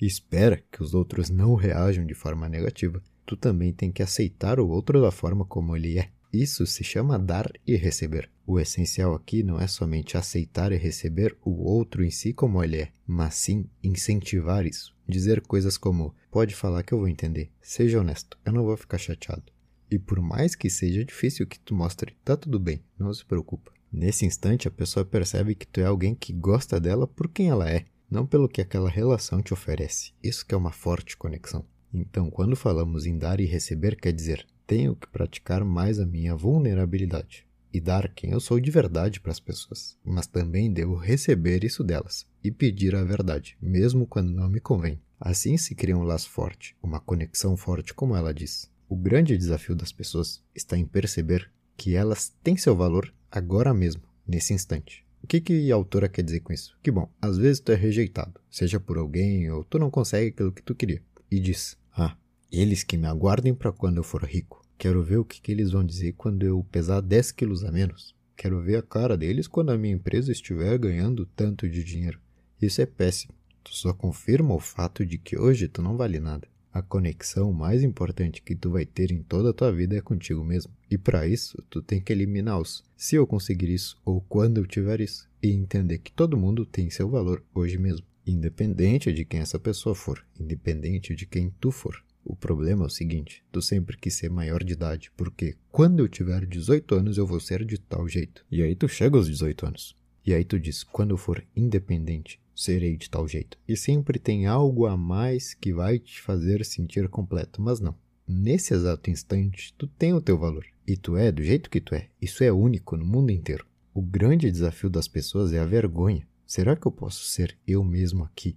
e 0.00 0.06
espera 0.06 0.62
que 0.70 0.82
os 0.82 0.92
outros 0.92 1.30
não 1.30 1.54
reajam 1.54 2.04
de 2.04 2.14
forma 2.14 2.48
negativa, 2.48 3.02
tu 3.24 3.36
também 3.36 3.72
tem 3.72 3.90
que 3.90 4.02
aceitar 4.02 4.60
o 4.60 4.68
outro 4.68 5.00
da 5.00 5.10
forma 5.10 5.44
como 5.44 5.74
ele 5.74 5.98
é. 5.98 6.10
Isso 6.32 6.66
se 6.66 6.82
chama 6.82 7.18
dar 7.18 7.50
e 7.66 7.76
receber. 7.76 8.28
O 8.46 8.58
essencial 8.58 9.14
aqui 9.14 9.42
não 9.42 9.58
é 9.58 9.66
somente 9.66 10.16
aceitar 10.16 10.72
e 10.72 10.76
receber 10.76 11.36
o 11.42 11.62
outro 11.62 12.04
em 12.04 12.10
si 12.10 12.32
como 12.32 12.62
ele 12.62 12.82
é, 12.82 12.92
mas 13.06 13.36
sim 13.36 13.64
incentivar 13.82 14.66
isso. 14.66 14.93
Dizer 15.06 15.40
coisas 15.42 15.76
como: 15.76 16.14
pode 16.30 16.54
falar 16.54 16.82
que 16.82 16.92
eu 16.92 16.98
vou 16.98 17.08
entender, 17.08 17.50
seja 17.60 18.00
honesto, 18.00 18.38
eu 18.44 18.52
não 18.52 18.64
vou 18.64 18.76
ficar 18.76 18.98
chateado. 18.98 19.52
E 19.90 19.98
por 19.98 20.20
mais 20.20 20.54
que 20.54 20.70
seja 20.70 21.04
difícil 21.04 21.46
que 21.46 21.58
tu 21.58 21.74
mostre, 21.74 22.16
tá 22.24 22.36
tudo 22.36 22.58
bem, 22.58 22.82
não 22.98 23.12
se 23.12 23.24
preocupa. 23.24 23.72
Nesse 23.92 24.26
instante 24.26 24.66
a 24.66 24.70
pessoa 24.70 25.04
percebe 25.04 25.54
que 25.54 25.66
tu 25.66 25.80
é 25.80 25.84
alguém 25.84 26.14
que 26.14 26.32
gosta 26.32 26.80
dela 26.80 27.06
por 27.06 27.28
quem 27.28 27.48
ela 27.48 27.70
é. 27.70 27.84
não 28.10 28.26
pelo 28.26 28.48
que 28.48 28.60
aquela 28.60 28.88
relação 28.88 29.42
te 29.42 29.52
oferece. 29.52 30.12
Isso 30.22 30.46
que 30.46 30.54
é 30.54 30.58
uma 30.58 30.70
forte 30.70 31.16
conexão. 31.16 31.64
Então, 31.92 32.30
quando 32.30 32.54
falamos 32.54 33.06
em 33.06 33.18
dar 33.18 33.40
e 33.40 33.44
receber, 33.44 33.96
quer 33.96 34.12
dizer, 34.12 34.46
tenho 34.66 34.94
que 34.94 35.08
praticar 35.08 35.64
mais 35.64 35.98
a 35.98 36.06
minha 36.06 36.36
vulnerabilidade 36.36 37.44
e 37.74 37.80
dar 37.80 38.08
quem 38.14 38.30
eu 38.30 38.38
sou 38.38 38.60
de 38.60 38.70
verdade 38.70 39.18
para 39.18 39.32
as 39.32 39.40
pessoas, 39.40 39.98
mas 40.04 40.28
também 40.28 40.72
devo 40.72 40.94
receber 40.94 41.64
isso 41.64 41.82
delas 41.82 42.24
e 42.42 42.48
pedir 42.48 42.94
a 42.94 43.02
verdade, 43.02 43.58
mesmo 43.60 44.06
quando 44.06 44.30
não 44.30 44.48
me 44.48 44.60
convém. 44.60 45.00
Assim 45.18 45.56
se 45.56 45.74
cria 45.74 45.96
um 45.96 46.04
laço 46.04 46.30
forte, 46.30 46.76
uma 46.80 47.00
conexão 47.00 47.56
forte, 47.56 47.92
como 47.92 48.14
ela 48.14 48.32
diz. 48.32 48.70
O 48.88 48.94
grande 48.94 49.36
desafio 49.36 49.74
das 49.74 49.90
pessoas 49.90 50.40
está 50.54 50.78
em 50.78 50.86
perceber 50.86 51.50
que 51.76 51.96
elas 51.96 52.32
têm 52.44 52.56
seu 52.56 52.76
valor 52.76 53.12
agora 53.28 53.74
mesmo, 53.74 54.02
nesse 54.24 54.54
instante. 54.54 55.04
O 55.20 55.26
que, 55.26 55.40
que 55.40 55.72
a 55.72 55.74
autora 55.74 56.08
quer 56.08 56.22
dizer 56.22 56.40
com 56.40 56.52
isso? 56.52 56.78
Que 56.80 56.92
bom, 56.92 57.10
às 57.20 57.36
vezes 57.38 57.58
tu 57.58 57.72
é 57.72 57.74
rejeitado, 57.74 58.40
seja 58.48 58.78
por 58.78 58.98
alguém 58.98 59.50
ou 59.50 59.64
tu 59.64 59.80
não 59.80 59.90
consegue 59.90 60.28
aquilo 60.28 60.52
que 60.52 60.62
tu 60.62 60.76
queria, 60.76 61.02
e 61.28 61.40
diz: 61.40 61.76
Ah, 61.92 62.16
eles 62.52 62.84
que 62.84 62.96
me 62.96 63.08
aguardem 63.08 63.52
para 63.52 63.72
quando 63.72 63.96
eu 63.96 64.04
for 64.04 64.22
rico. 64.22 64.63
Quero 64.84 65.02
ver 65.02 65.16
o 65.16 65.24
que, 65.24 65.40
que 65.40 65.50
eles 65.50 65.70
vão 65.70 65.82
dizer 65.82 66.12
quando 66.12 66.44
eu 66.44 66.62
pesar 66.70 67.00
10 67.00 67.32
quilos 67.32 67.64
a 67.64 67.72
menos. 67.72 68.14
Quero 68.36 68.60
ver 68.60 68.76
a 68.76 68.82
cara 68.82 69.16
deles 69.16 69.48
quando 69.48 69.70
a 69.70 69.78
minha 69.78 69.94
empresa 69.94 70.30
estiver 70.30 70.76
ganhando 70.76 71.24
tanto 71.24 71.66
de 71.66 71.82
dinheiro. 71.82 72.20
Isso 72.60 72.82
é 72.82 72.84
péssimo. 72.84 73.32
Tu 73.62 73.74
só 73.74 73.94
confirma 73.94 74.54
o 74.54 74.60
fato 74.60 75.06
de 75.06 75.16
que 75.16 75.38
hoje 75.38 75.68
tu 75.68 75.80
não 75.80 75.96
vale 75.96 76.20
nada. 76.20 76.46
A 76.70 76.82
conexão 76.82 77.50
mais 77.50 77.82
importante 77.82 78.42
que 78.42 78.54
tu 78.54 78.72
vai 78.72 78.84
ter 78.84 79.10
em 79.10 79.22
toda 79.22 79.48
a 79.48 79.52
tua 79.54 79.72
vida 79.72 79.96
é 79.96 80.02
contigo 80.02 80.44
mesmo. 80.44 80.70
E 80.90 80.98
para 80.98 81.26
isso, 81.26 81.64
tu 81.70 81.80
tem 81.80 81.98
que 81.98 82.12
eliminar 82.12 82.60
os 82.60 82.84
se 82.94 83.16
eu 83.16 83.26
conseguir 83.26 83.70
isso 83.70 83.98
ou 84.04 84.20
quando 84.20 84.58
eu 84.58 84.66
tiver 84.66 85.00
isso 85.00 85.26
e 85.42 85.48
entender 85.50 85.96
que 85.96 86.12
todo 86.12 86.36
mundo 86.36 86.66
tem 86.66 86.90
seu 86.90 87.08
valor 87.08 87.42
hoje 87.54 87.78
mesmo, 87.78 88.04
independente 88.26 89.14
de 89.14 89.24
quem 89.24 89.40
essa 89.40 89.58
pessoa 89.58 89.94
for, 89.94 90.22
independente 90.38 91.14
de 91.14 91.24
quem 91.24 91.48
tu 91.58 91.70
for. 91.70 92.04
O 92.24 92.34
problema 92.34 92.84
é 92.84 92.86
o 92.86 92.90
seguinte: 92.90 93.44
tu 93.52 93.60
sempre 93.60 93.96
quis 93.98 94.14
ser 94.14 94.30
maior 94.30 94.64
de 94.64 94.72
idade, 94.72 95.12
porque 95.16 95.56
quando 95.70 96.00
eu 96.00 96.08
tiver 96.08 96.46
18 96.46 96.94
anos 96.94 97.18
eu 97.18 97.26
vou 97.26 97.38
ser 97.38 97.64
de 97.64 97.78
tal 97.78 98.08
jeito. 98.08 98.44
E 98.50 98.62
aí 98.62 98.74
tu 98.74 98.88
chega 98.88 99.16
aos 99.16 99.28
18 99.28 99.66
anos. 99.66 99.96
E 100.24 100.32
aí 100.32 100.44
tu 100.44 100.58
diz: 100.58 100.82
quando 100.82 101.10
eu 101.10 101.18
for 101.18 101.44
independente, 101.54 102.40
serei 102.54 102.96
de 102.96 103.10
tal 103.10 103.28
jeito. 103.28 103.58
E 103.68 103.76
sempre 103.76 104.18
tem 104.18 104.46
algo 104.46 104.86
a 104.86 104.96
mais 104.96 105.52
que 105.52 105.72
vai 105.72 105.98
te 105.98 106.20
fazer 106.22 106.64
sentir 106.64 107.08
completo, 107.08 107.60
mas 107.60 107.78
não. 107.78 107.94
Nesse 108.26 108.72
exato 108.72 109.10
instante, 109.10 109.74
tu 109.76 109.86
tem 109.86 110.14
o 110.14 110.20
teu 110.20 110.38
valor. 110.38 110.64
E 110.86 110.96
tu 110.96 111.16
é 111.16 111.30
do 111.30 111.42
jeito 111.42 111.68
que 111.68 111.80
tu 111.80 111.94
é. 111.94 112.08
Isso 112.20 112.42
é 112.42 112.50
único 112.50 112.96
no 112.96 113.04
mundo 113.04 113.30
inteiro. 113.30 113.66
O 113.92 114.00
grande 114.00 114.50
desafio 114.50 114.88
das 114.88 115.06
pessoas 115.06 115.52
é 115.52 115.58
a 115.58 115.66
vergonha. 115.66 116.26
Será 116.46 116.74
que 116.74 116.86
eu 116.86 116.92
posso 116.92 117.24
ser 117.24 117.56
eu 117.66 117.84
mesmo 117.84 118.24
aqui? 118.24 118.56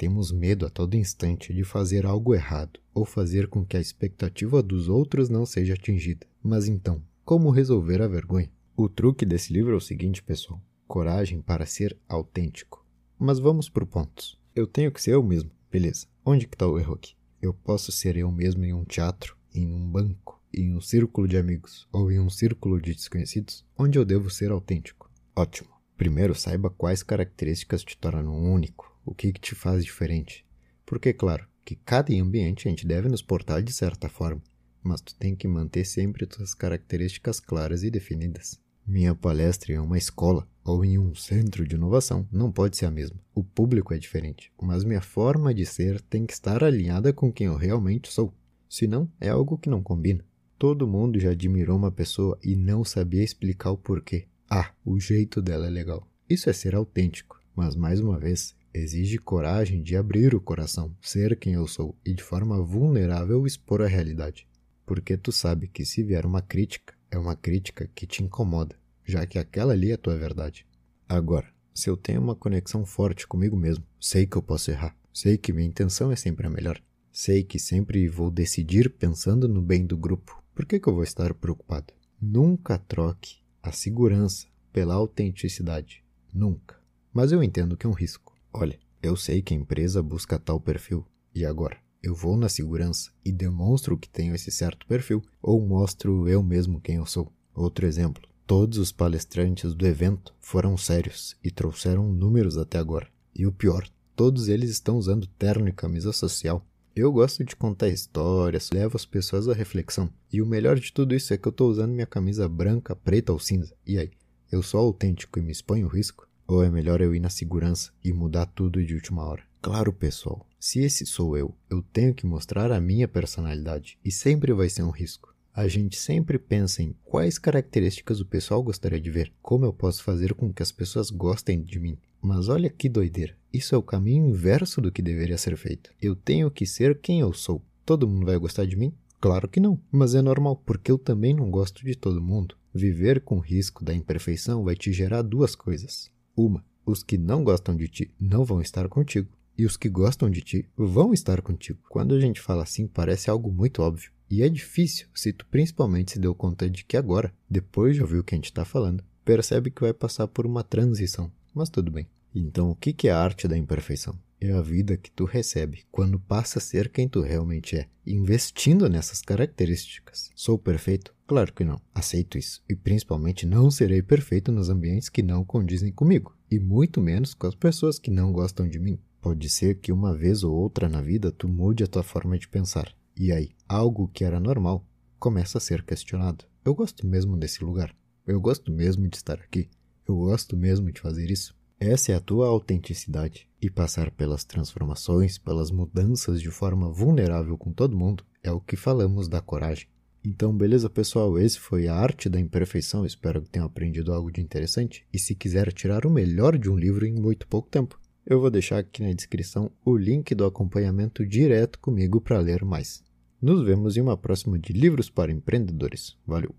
Temos 0.00 0.32
medo 0.32 0.64
a 0.64 0.70
todo 0.70 0.96
instante 0.96 1.52
de 1.52 1.62
fazer 1.62 2.06
algo 2.06 2.34
errado 2.34 2.80
ou 2.94 3.04
fazer 3.04 3.48
com 3.48 3.66
que 3.66 3.76
a 3.76 3.80
expectativa 3.80 4.62
dos 4.62 4.88
outros 4.88 5.28
não 5.28 5.44
seja 5.44 5.74
atingida. 5.74 6.26
Mas 6.42 6.66
então, 6.66 7.02
como 7.22 7.50
resolver 7.50 8.00
a 8.00 8.08
vergonha? 8.08 8.50
O 8.74 8.88
truque 8.88 9.26
desse 9.26 9.52
livro 9.52 9.74
é 9.74 9.76
o 9.76 9.80
seguinte, 9.80 10.22
pessoal: 10.22 10.58
coragem 10.88 11.42
para 11.42 11.66
ser 11.66 11.98
autêntico. 12.08 12.82
Mas 13.18 13.38
vamos 13.38 13.68
por 13.68 13.84
pontos. 13.84 14.40
Eu 14.56 14.66
tenho 14.66 14.90
que 14.90 15.02
ser 15.02 15.10
eu 15.12 15.22
mesmo, 15.22 15.50
beleza. 15.70 16.06
Onde 16.24 16.46
que 16.46 16.54
está 16.54 16.66
o 16.66 16.78
erro 16.78 16.94
aqui? 16.94 17.12
Eu 17.42 17.52
posso 17.52 17.92
ser 17.92 18.16
eu 18.16 18.32
mesmo 18.32 18.64
em 18.64 18.72
um 18.72 18.86
teatro, 18.86 19.36
em 19.54 19.70
um 19.70 19.86
banco, 19.86 20.42
em 20.50 20.74
um 20.74 20.80
círculo 20.80 21.28
de 21.28 21.36
amigos 21.36 21.86
ou 21.92 22.10
em 22.10 22.18
um 22.18 22.30
círculo 22.30 22.80
de 22.80 22.94
desconhecidos? 22.94 23.66
Onde 23.76 23.98
eu 23.98 24.06
devo 24.06 24.30
ser 24.30 24.50
autêntico? 24.50 25.10
Ótimo. 25.36 25.68
Primeiro, 25.94 26.34
saiba 26.34 26.70
quais 26.70 27.02
características 27.02 27.84
te 27.84 27.98
tornam 27.98 28.50
único 28.50 28.89
o 29.04 29.14
que, 29.14 29.32
que 29.32 29.40
te 29.40 29.54
faz 29.54 29.84
diferente. 29.84 30.44
Porque, 30.84 31.12
claro, 31.12 31.46
que 31.64 31.76
cada 31.76 32.12
ambiente 32.14 32.66
a 32.66 32.70
gente 32.70 32.86
deve 32.86 33.08
nos 33.08 33.22
portar 33.22 33.62
de 33.62 33.72
certa 33.72 34.08
forma, 34.08 34.42
mas 34.82 35.00
tu 35.00 35.14
tem 35.14 35.36
que 35.36 35.46
manter 35.46 35.84
sempre 35.84 36.26
tuas 36.26 36.54
características 36.54 37.38
claras 37.38 37.82
e 37.82 37.90
definidas. 37.90 38.58
Minha 38.86 39.14
palestra 39.14 39.72
em 39.72 39.78
uma 39.78 39.98
escola 39.98 40.48
ou 40.64 40.84
em 40.84 40.98
um 40.98 41.14
centro 41.14 41.66
de 41.66 41.76
inovação 41.76 42.26
não 42.32 42.50
pode 42.50 42.76
ser 42.76 42.86
a 42.86 42.90
mesma. 42.90 43.20
O 43.34 43.44
público 43.44 43.94
é 43.94 43.98
diferente, 43.98 44.52
mas 44.60 44.82
minha 44.82 45.00
forma 45.00 45.54
de 45.54 45.64
ser 45.64 46.00
tem 46.00 46.26
que 46.26 46.32
estar 46.32 46.64
alinhada 46.64 47.12
com 47.12 47.32
quem 47.32 47.46
eu 47.46 47.54
realmente 47.56 48.12
sou. 48.12 48.34
Senão, 48.68 49.08
é 49.20 49.28
algo 49.28 49.58
que 49.58 49.70
não 49.70 49.82
combina. 49.82 50.24
Todo 50.58 50.86
mundo 50.86 51.18
já 51.18 51.30
admirou 51.30 51.76
uma 51.76 51.92
pessoa 51.92 52.38
e 52.42 52.56
não 52.56 52.84
sabia 52.84 53.22
explicar 53.22 53.70
o 53.70 53.78
porquê. 53.78 54.26
Ah, 54.48 54.72
o 54.84 54.98
jeito 54.98 55.40
dela 55.40 55.66
é 55.66 55.70
legal. 55.70 56.06
Isso 56.28 56.50
é 56.50 56.52
ser 56.52 56.74
autêntico. 56.74 57.40
Mas 57.54 57.74
mais 57.76 58.00
uma 58.00 58.18
vez, 58.18 58.54
Exige 58.72 59.18
coragem 59.18 59.82
de 59.82 59.96
abrir 59.96 60.34
o 60.34 60.40
coração, 60.40 60.94
ser 61.02 61.36
quem 61.36 61.54
eu 61.54 61.66
sou 61.66 61.96
e 62.04 62.14
de 62.14 62.22
forma 62.22 62.62
vulnerável 62.62 63.44
expor 63.44 63.82
a 63.82 63.88
realidade. 63.88 64.46
Porque 64.86 65.16
tu 65.16 65.32
sabe 65.32 65.66
que 65.66 65.84
se 65.84 66.02
vier 66.02 66.24
uma 66.24 66.40
crítica, 66.40 66.94
é 67.10 67.18
uma 67.18 67.34
crítica 67.34 67.90
que 67.94 68.06
te 68.06 68.22
incomoda, 68.22 68.76
já 69.04 69.26
que 69.26 69.38
aquela 69.38 69.72
ali 69.72 69.90
é 69.90 69.96
tua 69.96 70.16
verdade. 70.16 70.64
Agora, 71.08 71.48
se 71.74 71.90
eu 71.90 71.96
tenho 71.96 72.20
uma 72.20 72.36
conexão 72.36 72.86
forte 72.86 73.26
comigo 73.26 73.56
mesmo, 73.56 73.84
sei 74.00 74.24
que 74.24 74.36
eu 74.36 74.42
posso 74.42 74.70
errar, 74.70 74.96
sei 75.12 75.36
que 75.36 75.52
minha 75.52 75.66
intenção 75.66 76.12
é 76.12 76.16
sempre 76.16 76.46
a 76.46 76.50
melhor, 76.50 76.80
sei 77.10 77.42
que 77.42 77.58
sempre 77.58 78.08
vou 78.08 78.30
decidir 78.30 78.90
pensando 78.90 79.48
no 79.48 79.60
bem 79.60 79.84
do 79.84 79.96
grupo, 79.96 80.40
por 80.54 80.64
que, 80.64 80.78
que 80.78 80.88
eu 80.88 80.94
vou 80.94 81.02
estar 81.02 81.34
preocupado? 81.34 81.92
Nunca 82.20 82.78
troque 82.78 83.38
a 83.62 83.72
segurança 83.72 84.46
pela 84.72 84.94
autenticidade. 84.94 86.04
Nunca. 86.32 86.78
Mas 87.12 87.32
eu 87.32 87.42
entendo 87.42 87.76
que 87.76 87.86
é 87.86 87.88
um 87.88 87.94
risco. 87.94 88.29
Olha, 88.52 88.78
eu 89.02 89.16
sei 89.16 89.40
que 89.40 89.54
a 89.54 89.56
empresa 89.56 90.02
busca 90.02 90.38
tal 90.38 90.60
perfil, 90.60 91.06
e 91.34 91.44
agora? 91.44 91.78
Eu 92.02 92.14
vou 92.14 92.36
na 92.36 92.48
segurança 92.48 93.10
e 93.24 93.30
demonstro 93.30 93.96
que 93.96 94.08
tenho 94.08 94.34
esse 94.34 94.50
certo 94.50 94.86
perfil, 94.86 95.22
ou 95.40 95.64
mostro 95.64 96.28
eu 96.28 96.42
mesmo 96.42 96.80
quem 96.80 96.96
eu 96.96 97.06
sou? 97.06 97.32
Outro 97.54 97.86
exemplo: 97.86 98.26
todos 98.46 98.78
os 98.78 98.90
palestrantes 98.90 99.74
do 99.74 99.86
evento 99.86 100.34
foram 100.40 100.76
sérios 100.76 101.36
e 101.44 101.50
trouxeram 101.50 102.10
números 102.12 102.56
até 102.56 102.78
agora. 102.78 103.08
E 103.34 103.46
o 103.46 103.52
pior, 103.52 103.86
todos 104.16 104.48
eles 104.48 104.70
estão 104.70 104.96
usando 104.96 105.26
terno 105.26 105.68
e 105.68 105.72
camisa 105.72 106.12
social. 106.12 106.66
Eu 106.96 107.12
gosto 107.12 107.44
de 107.44 107.54
contar 107.54 107.88
histórias, 107.88 108.70
levo 108.72 108.96
as 108.96 109.06
pessoas 109.06 109.48
à 109.48 109.52
reflexão. 109.52 110.10
E 110.32 110.42
o 110.42 110.46
melhor 110.46 110.78
de 110.78 110.92
tudo 110.92 111.14
isso 111.14 111.32
é 111.32 111.38
que 111.38 111.46
eu 111.46 111.50
estou 111.50 111.70
usando 111.70 111.92
minha 111.92 112.06
camisa 112.06 112.48
branca, 112.48 112.96
preta 112.96 113.32
ou 113.32 113.38
cinza. 113.38 113.74
E 113.86 113.96
aí, 113.96 114.10
eu 114.50 114.62
sou 114.62 114.80
autêntico 114.80 115.38
e 115.38 115.42
me 115.42 115.52
exponho 115.52 115.86
ao 115.86 115.92
risco? 115.92 116.28
Ou 116.50 116.64
é 116.64 116.68
melhor 116.68 117.00
eu 117.00 117.14
ir 117.14 117.20
na 117.20 117.30
segurança 117.30 117.92
e 118.02 118.12
mudar 118.12 118.44
tudo 118.44 118.84
de 118.84 118.92
última 118.92 119.22
hora? 119.22 119.44
Claro, 119.62 119.92
pessoal, 119.92 120.44
se 120.58 120.80
esse 120.80 121.06
sou 121.06 121.38
eu, 121.38 121.54
eu 121.70 121.80
tenho 121.80 122.12
que 122.12 122.26
mostrar 122.26 122.72
a 122.72 122.80
minha 122.80 123.06
personalidade 123.06 123.96
e 124.04 124.10
sempre 124.10 124.52
vai 124.52 124.68
ser 124.68 124.82
um 124.82 124.90
risco. 124.90 125.32
A 125.54 125.68
gente 125.68 125.96
sempre 125.96 126.40
pensa 126.40 126.82
em 126.82 126.92
quais 127.04 127.38
características 127.38 128.18
o 128.18 128.26
pessoal 128.26 128.60
gostaria 128.64 129.00
de 129.00 129.08
ver, 129.12 129.32
como 129.40 129.64
eu 129.64 129.72
posso 129.72 130.02
fazer 130.02 130.34
com 130.34 130.52
que 130.52 130.60
as 130.60 130.72
pessoas 130.72 131.08
gostem 131.08 131.62
de 131.62 131.78
mim. 131.78 131.96
Mas 132.20 132.48
olha 132.48 132.68
que 132.68 132.88
doideira, 132.88 133.36
isso 133.52 133.76
é 133.76 133.78
o 133.78 133.82
caminho 133.82 134.26
inverso 134.26 134.80
do 134.80 134.90
que 134.90 135.00
deveria 135.00 135.38
ser 135.38 135.56
feito. 135.56 135.92
Eu 136.02 136.16
tenho 136.16 136.50
que 136.50 136.66
ser 136.66 136.98
quem 136.98 137.20
eu 137.20 137.32
sou. 137.32 137.62
Todo 137.86 138.08
mundo 138.08 138.26
vai 138.26 138.36
gostar 138.36 138.66
de 138.66 138.74
mim? 138.74 138.92
Claro 139.20 139.46
que 139.46 139.60
não, 139.60 139.80
mas 139.88 140.16
é 140.16 140.20
normal, 140.20 140.60
porque 140.66 140.90
eu 140.90 140.98
também 140.98 141.32
não 141.32 141.48
gosto 141.48 141.84
de 141.84 141.94
todo 141.94 142.20
mundo. 142.20 142.56
Viver 142.74 143.20
com 143.20 143.38
risco 143.38 143.84
da 143.84 143.94
imperfeição 143.94 144.64
vai 144.64 144.74
te 144.74 144.92
gerar 144.92 145.22
duas 145.22 145.54
coisas. 145.54 146.10
Uma, 146.40 146.64
os 146.86 147.02
que 147.02 147.18
não 147.18 147.44
gostam 147.44 147.76
de 147.76 147.86
ti 147.86 148.10
não 148.18 148.46
vão 148.46 148.62
estar 148.62 148.88
contigo. 148.88 149.28
E 149.58 149.66
os 149.66 149.76
que 149.76 149.90
gostam 149.90 150.30
de 150.30 150.40
ti 150.40 150.66
vão 150.74 151.12
estar 151.12 151.42
contigo. 151.42 151.80
Quando 151.90 152.14
a 152.14 152.20
gente 152.20 152.40
fala 152.40 152.62
assim, 152.62 152.86
parece 152.86 153.28
algo 153.28 153.52
muito 153.52 153.82
óbvio. 153.82 154.10
E 154.30 154.42
é 154.42 154.48
difícil 154.48 155.06
se 155.14 155.34
tu 155.34 155.44
principalmente 155.44 156.12
se 156.12 156.18
deu 156.18 156.34
conta 156.34 156.70
de 156.70 156.82
que 156.82 156.96
agora, 156.96 157.30
depois 157.48 157.94
de 157.94 158.00
ouvir 158.00 158.20
o 158.20 158.24
que 158.24 158.34
a 158.34 158.38
gente 158.38 158.46
está 158.46 158.64
falando, 158.64 159.04
percebe 159.22 159.70
que 159.70 159.82
vai 159.82 159.92
passar 159.92 160.28
por 160.28 160.46
uma 160.46 160.64
transição. 160.64 161.30
Mas 161.54 161.68
tudo 161.68 161.90
bem. 161.90 162.06
Então, 162.34 162.70
o 162.70 162.74
que 162.74 163.06
é 163.06 163.10
a 163.10 163.22
arte 163.22 163.46
da 163.46 163.58
imperfeição? 163.58 164.18
É 164.40 164.50
a 164.50 164.62
vida 164.62 164.96
que 164.96 165.10
tu 165.10 165.26
recebe 165.26 165.84
quando 165.92 166.18
passa 166.18 166.58
a 166.58 166.62
ser 166.62 166.88
quem 166.88 167.06
tu 167.06 167.20
realmente 167.20 167.76
é, 167.76 167.86
investindo 168.06 168.88
nessas 168.88 169.20
características. 169.20 170.30
Sou 170.34 170.56
perfeito? 170.56 171.14
Claro 171.30 171.52
que 171.52 171.62
não. 171.62 171.80
Aceito 171.94 172.36
isso. 172.36 172.60
E 172.68 172.74
principalmente 172.74 173.46
não 173.46 173.70
serei 173.70 174.02
perfeito 174.02 174.50
nos 174.50 174.68
ambientes 174.68 175.08
que 175.08 175.22
não 175.22 175.44
condizem 175.44 175.92
comigo, 175.92 176.36
e 176.50 176.58
muito 176.58 177.00
menos 177.00 177.34
com 177.34 177.46
as 177.46 177.54
pessoas 177.54 178.00
que 178.00 178.10
não 178.10 178.32
gostam 178.32 178.68
de 178.68 178.80
mim. 178.80 178.98
Pode 179.20 179.48
ser 179.48 179.76
que 179.76 179.92
uma 179.92 180.12
vez 180.12 180.42
ou 180.42 180.52
outra 180.52 180.88
na 180.88 181.00
vida 181.00 181.30
tu 181.30 181.46
mude 181.46 181.84
a 181.84 181.86
tua 181.86 182.02
forma 182.02 182.36
de 182.36 182.48
pensar. 182.48 182.92
E 183.16 183.30
aí, 183.30 183.52
algo 183.68 184.08
que 184.08 184.24
era 184.24 184.40
normal 184.40 184.84
começa 185.20 185.58
a 185.58 185.60
ser 185.60 185.84
questionado. 185.84 186.46
Eu 186.64 186.74
gosto 186.74 187.06
mesmo 187.06 187.36
desse 187.36 187.62
lugar. 187.62 187.94
Eu 188.26 188.40
gosto 188.40 188.72
mesmo 188.72 189.06
de 189.06 189.16
estar 189.16 189.38
aqui. 189.38 189.70
Eu 190.08 190.16
gosto 190.16 190.56
mesmo 190.56 190.90
de 190.90 191.00
fazer 191.00 191.30
isso. 191.30 191.54
Essa 191.78 192.10
é 192.10 192.16
a 192.16 192.20
tua 192.20 192.48
autenticidade. 192.48 193.48
E 193.62 193.70
passar 193.70 194.10
pelas 194.10 194.42
transformações, 194.42 195.38
pelas 195.38 195.70
mudanças 195.70 196.42
de 196.42 196.50
forma 196.50 196.90
vulnerável 196.90 197.56
com 197.56 197.72
todo 197.72 197.96
mundo, 197.96 198.24
é 198.42 198.50
o 198.50 198.60
que 198.60 198.74
falamos 198.74 199.28
da 199.28 199.40
coragem. 199.40 199.86
Então, 200.24 200.54
beleza, 200.54 200.90
pessoal? 200.90 201.38
Esse 201.38 201.58
foi 201.58 201.88
a 201.88 201.94
Arte 201.94 202.28
da 202.28 202.38
Imperfeição. 202.38 203.06
Espero 203.06 203.40
que 203.40 203.48
tenham 203.48 203.66
aprendido 203.66 204.12
algo 204.12 204.30
de 204.30 204.40
interessante. 204.40 205.06
E 205.12 205.18
se 205.18 205.34
quiser 205.34 205.72
tirar 205.72 206.04
o 206.04 206.10
melhor 206.10 206.58
de 206.58 206.68
um 206.68 206.76
livro 206.76 207.06
em 207.06 207.14
muito 207.14 207.46
pouco 207.46 207.68
tempo, 207.68 207.98
eu 208.26 208.38
vou 208.38 208.50
deixar 208.50 208.78
aqui 208.78 209.02
na 209.02 209.12
descrição 209.12 209.70
o 209.84 209.96
link 209.96 210.34
do 210.34 210.44
acompanhamento 210.44 211.24
direto 211.24 211.78
comigo 211.78 212.20
para 212.20 212.38
ler 212.38 212.64
mais. 212.64 213.02
Nos 213.40 213.64
vemos 213.64 213.96
em 213.96 214.02
uma 214.02 214.16
próxima 214.16 214.58
de 214.58 214.74
Livros 214.74 215.08
para 215.08 215.32
Empreendedores. 215.32 216.16
Valeu! 216.26 216.54